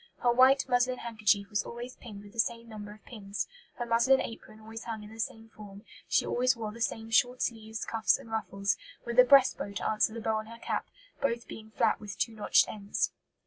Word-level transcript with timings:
"Her 0.23 0.31
white 0.31 0.67
muslin 0.67 0.97
handkerchief 0.97 1.51
was 1.51 1.61
always 1.61 1.95
pinned 1.95 2.23
with 2.23 2.33
the 2.33 2.39
same 2.39 2.67
number 2.67 2.91
of 2.91 3.05
pins; 3.05 3.47
her 3.75 3.85
muslin 3.85 4.19
apron 4.19 4.59
always 4.59 4.85
hung 4.85 5.03
in 5.03 5.13
the 5.13 5.19
same 5.19 5.49
form; 5.49 5.83
she 6.07 6.25
always 6.25 6.55
wore 6.57 6.71
the 6.71 6.81
same 6.81 7.11
short 7.11 7.43
sleeves, 7.43 7.85
cuffs, 7.85 8.17
and 8.17 8.31
ruffles, 8.31 8.77
with 9.05 9.19
a 9.19 9.23
breast 9.23 9.59
bow 9.59 9.71
to 9.73 9.87
answer 9.87 10.11
the 10.15 10.19
bow 10.19 10.37
on 10.37 10.47
her 10.47 10.57
cap, 10.57 10.87
both 11.21 11.47
being 11.47 11.69
flat 11.69 11.99
with 11.99 12.17
two 12.17 12.33
notched 12.35 12.67
ends." 12.67 13.11